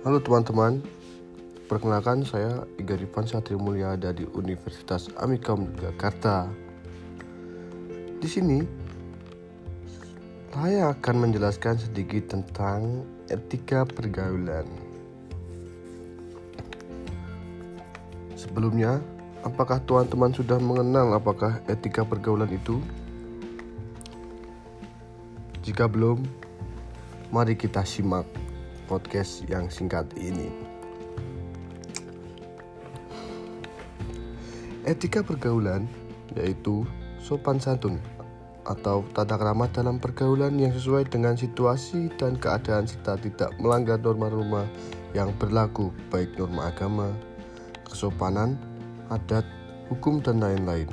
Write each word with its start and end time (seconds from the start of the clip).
Halo 0.00 0.16
teman-teman, 0.16 0.80
perkenalkan 1.68 2.24
saya 2.24 2.64
Iga 2.80 2.96
Rifan 2.96 3.28
Satri 3.28 3.52
Mulya 3.52 4.00
dari 4.00 4.24
Universitas 4.32 5.12
Amikam 5.20 5.76
Jakarta. 5.76 6.48
Di 8.16 8.24
sini, 8.24 8.64
saya 10.56 10.96
akan 10.96 11.16
menjelaskan 11.20 11.76
sedikit 11.76 12.32
tentang 12.32 13.04
etika 13.28 13.84
pergaulan. 13.84 14.64
Sebelumnya, 18.40 19.04
apakah 19.44 19.84
teman-teman 19.84 20.32
sudah 20.32 20.56
mengenal 20.56 21.12
apakah 21.12 21.60
etika 21.68 22.08
pergaulan 22.08 22.48
itu? 22.48 22.80
Jika 25.60 25.84
belum, 25.92 26.24
mari 27.28 27.52
kita 27.52 27.84
simak 27.84 28.48
podcast 28.90 29.46
yang 29.46 29.70
singkat 29.70 30.10
ini. 30.18 30.50
Etika 34.82 35.22
pergaulan 35.22 35.86
yaitu 36.34 36.82
sopan 37.22 37.62
santun 37.62 38.02
atau 38.66 39.06
tata 39.14 39.38
krama 39.38 39.70
dalam 39.70 40.02
pergaulan 40.02 40.58
yang 40.58 40.74
sesuai 40.74 41.06
dengan 41.06 41.38
situasi 41.38 42.10
dan 42.18 42.34
keadaan 42.34 42.90
serta 42.90 43.14
tidak 43.22 43.54
melanggar 43.62 44.02
norma-norma 44.02 44.66
yang 45.14 45.30
berlaku 45.38 45.94
baik 46.10 46.34
norma 46.34 46.74
agama, 46.74 47.08
kesopanan, 47.86 48.58
adat, 49.06 49.46
hukum 49.86 50.18
dan 50.18 50.42
lain-lain. 50.42 50.90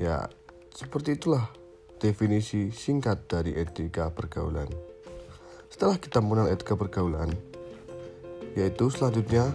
Ya, 0.00 0.32
seperti 0.72 1.20
itulah 1.20 1.52
definisi 2.00 2.72
singkat 2.72 3.28
dari 3.28 3.52
etika 3.56 4.08
pergaulan. 4.08 4.89
Setelah 5.70 6.02
kita 6.02 6.18
mengenal 6.18 6.50
etika 6.50 6.74
pergaulan, 6.74 7.30
yaitu 8.58 8.90
selanjutnya 8.90 9.54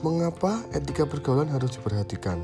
mengapa 0.00 0.64
etika 0.72 1.04
pergaulan 1.04 1.52
harus 1.52 1.76
diperhatikan. 1.76 2.40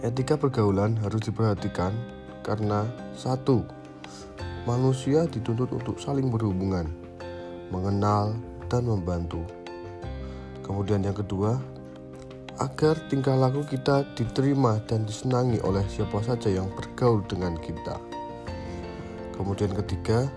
Etika 0.00 0.40
pergaulan 0.40 0.96
harus 1.04 1.20
diperhatikan 1.28 1.92
karena 2.40 2.88
satu, 3.12 3.62
manusia 4.64 5.28
dituntut 5.28 5.68
untuk 5.70 6.00
saling 6.00 6.32
berhubungan, 6.32 6.88
mengenal, 7.68 8.32
dan 8.72 8.88
membantu. 8.88 9.44
Kemudian 10.64 11.04
yang 11.04 11.14
kedua, 11.14 11.60
agar 12.56 12.96
tingkah 13.12 13.36
laku 13.36 13.68
kita 13.68 14.08
diterima 14.16 14.80
dan 14.88 15.04
disenangi 15.04 15.60
oleh 15.60 15.84
siapa 15.92 16.24
saja 16.24 16.48
yang 16.48 16.72
bergaul 16.72 17.20
dengan 17.28 17.52
kita. 17.60 18.11
Kemudian 19.42 19.74
ketiga, 19.74 20.30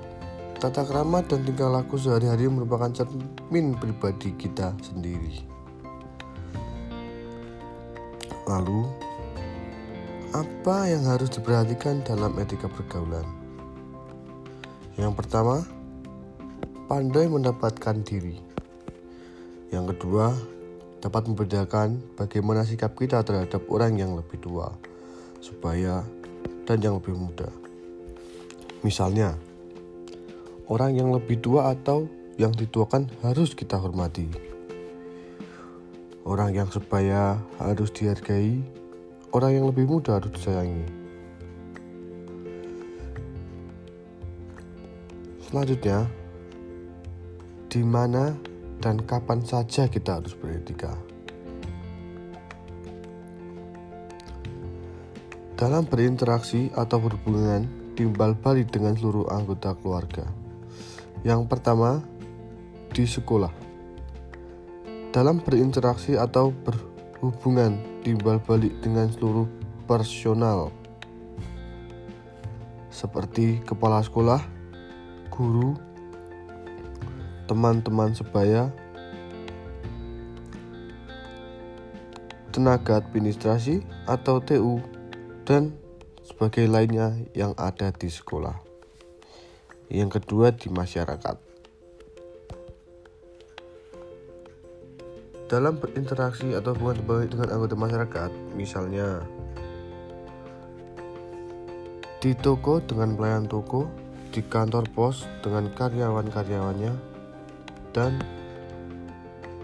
tata 0.57 0.81
krama 0.81 1.21
dan 1.21 1.45
tingkah 1.45 1.69
laku 1.69 1.93
sehari-hari 1.93 2.49
merupakan 2.49 2.89
cermin 2.89 3.77
pribadi 3.77 4.33
kita 4.33 4.73
sendiri. 4.81 5.45
Lalu, 8.49 8.81
apa 10.33 10.89
yang 10.89 11.05
harus 11.05 11.29
diperhatikan 11.29 12.01
dalam 12.01 12.33
etika 12.41 12.65
pergaulan? 12.65 13.29
Yang 14.97 15.21
pertama, 15.21 15.61
pandai 16.89 17.29
mendapatkan 17.29 18.01
diri. 18.01 18.41
Yang 19.69 19.93
kedua, 19.93 20.33
dapat 21.05 21.29
membedakan 21.29 22.01
bagaimana 22.17 22.65
sikap 22.65 22.97
kita 22.97 23.21
terhadap 23.21 23.69
orang 23.69 24.01
yang 24.01 24.17
lebih 24.17 24.41
tua, 24.41 24.73
supaya 25.45 26.01
dan 26.65 26.81
yang 26.81 26.97
lebih 26.97 27.13
muda. 27.13 27.64
Misalnya, 28.85 29.33
orang 30.69 30.93
yang 30.93 31.09
lebih 31.09 31.41
tua 31.41 31.73
atau 31.73 32.05
yang 32.37 32.53
dituakan 32.53 33.09
harus 33.25 33.57
kita 33.57 33.81
hormati. 33.81 34.29
Orang 36.21 36.53
yang 36.53 36.69
sebaya 36.69 37.41
harus 37.57 37.89
dihargai, 37.89 38.61
orang 39.33 39.57
yang 39.57 39.65
lebih 39.65 39.89
muda 39.89 40.21
harus 40.21 40.29
disayangi. 40.37 40.85
Selanjutnya, 45.49 46.05
di 47.65 47.81
mana 47.81 48.37
dan 48.85 49.01
kapan 49.01 49.41
saja 49.41 49.89
kita 49.89 50.21
harus 50.21 50.37
beretika. 50.37 50.93
Dalam 55.57 55.89
berinteraksi 55.89 56.69
atau 56.77 57.01
berhubungan 57.01 57.84
timbal 57.95 58.35
balik 58.35 58.69
dengan 58.75 58.93
seluruh 58.99 59.31
anggota 59.31 59.73
keluarga. 59.79 60.27
Yang 61.23 61.47
pertama, 61.49 62.03
di 62.91 63.07
sekolah. 63.07 63.51
Dalam 65.15 65.39
berinteraksi 65.39 66.19
atau 66.19 66.51
berhubungan 66.51 67.79
timbal 68.03 68.43
balik 68.43 68.75
dengan 68.83 69.07
seluruh 69.07 69.47
personal 69.87 70.69
seperti 72.95 73.59
kepala 73.67 73.99
sekolah, 73.99 74.39
guru, 75.27 75.75
teman-teman 77.43 78.15
sebaya, 78.15 78.71
tenaga 82.55 83.03
administrasi 83.03 83.83
atau 84.07 84.39
TU, 84.39 84.79
dan 85.43 85.75
sebagai 86.25 86.65
lainnya 86.65 87.13
yang 87.37 87.53
ada 87.53 87.93
di 87.93 88.09
sekolah. 88.09 88.57
Yang 89.93 90.19
kedua 90.19 90.49
di 90.49 90.73
masyarakat. 90.73 91.37
Dalam 95.45 95.77
berinteraksi 95.77 96.57
atau 96.57 96.73
hubungan 96.73 97.05
baik 97.05 97.37
dengan 97.37 97.53
anggota 97.53 97.77
masyarakat, 97.77 98.31
misalnya 98.57 99.21
di 102.17 102.33
toko 102.33 102.81
dengan 102.81 103.13
pelayan 103.13 103.45
toko, 103.45 103.85
di 104.33 104.41
kantor 104.41 104.89
pos 104.97 105.29
dengan 105.45 105.69
karyawan-karyawannya, 105.69 106.93
dan 107.93 108.17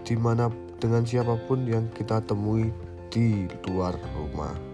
di 0.06 0.14
mana 0.14 0.46
dengan 0.78 1.02
siapa 1.02 1.34
pun 1.50 1.66
yang 1.66 1.90
kita 1.90 2.22
temui 2.22 2.70
di 3.10 3.50
luar 3.66 3.98
rumah. 4.14 4.71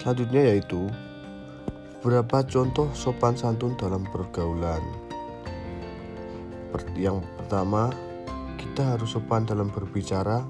Selanjutnya 0.00 0.56
yaitu 0.56 0.88
beberapa 2.00 2.40
contoh 2.48 2.88
sopan 2.96 3.36
santun 3.36 3.76
dalam 3.76 4.08
pergaulan. 4.08 4.80
Yang 6.96 7.20
pertama, 7.36 7.92
kita 8.56 8.96
harus 8.96 9.12
sopan 9.12 9.44
dalam 9.44 9.68
berbicara, 9.68 10.40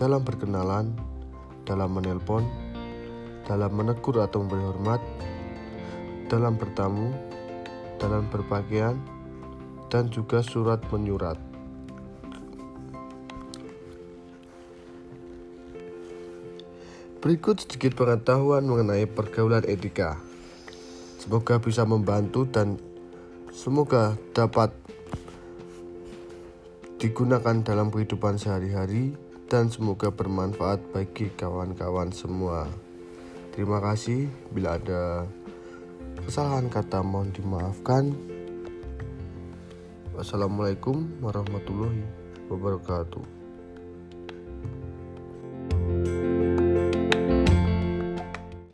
dalam 0.00 0.24
berkenalan, 0.24 0.96
dalam 1.68 1.92
menelpon, 1.92 2.48
dalam 3.44 3.68
menegur 3.76 4.16
atau 4.24 4.40
memberi 4.40 4.64
hormat, 4.64 5.00
dalam 6.32 6.56
bertamu, 6.56 7.12
dalam 8.00 8.24
berpakaian, 8.32 8.96
dan 9.92 10.08
juga 10.08 10.40
surat 10.40 10.80
menyurat. 10.88 11.47
Berikut 17.18 17.58
sedikit 17.58 17.98
pengetahuan 17.98 18.62
mengenai 18.62 19.02
pergaulan 19.10 19.66
etika. 19.66 20.22
Semoga 21.18 21.58
bisa 21.58 21.82
membantu 21.82 22.46
dan 22.46 22.78
semoga 23.50 24.14
dapat 24.30 24.70
digunakan 27.02 27.58
dalam 27.66 27.90
kehidupan 27.90 28.38
sehari-hari 28.38 29.18
dan 29.50 29.66
semoga 29.66 30.14
bermanfaat 30.14 30.78
bagi 30.94 31.26
kawan-kawan 31.34 32.14
semua. 32.14 32.70
Terima 33.50 33.82
kasih. 33.82 34.30
Bila 34.54 34.78
ada 34.78 35.26
kesalahan 36.22 36.70
kata 36.70 37.02
mohon 37.02 37.34
dimaafkan. 37.34 38.14
Wassalamualaikum 40.14 41.18
warahmatullahi 41.18 42.06
wabarakatuh. 42.46 43.37